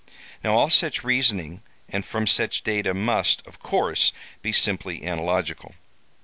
Now, 0.43 0.55
all 0.57 0.71
such 0.71 1.03
reasoning 1.03 1.61
and 1.87 2.03
from 2.03 2.25
such 2.25 2.63
data 2.63 2.91
must, 2.91 3.45
of 3.45 3.59
course, 3.59 4.13
be 4.41 4.51
simply 4.51 5.05
analogical. 5.05 5.75